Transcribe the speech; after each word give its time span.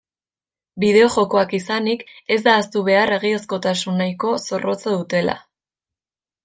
Bideo-jokoak 0.83 1.53
izanik, 1.57 2.01
ez 2.37 2.39
da 2.47 2.55
ahaztu 2.57 2.85
behar 2.89 3.15
egiazkotasun 3.19 4.03
nahiko 4.05 4.35
zorrotza 4.49 4.97
dutela. 4.99 5.41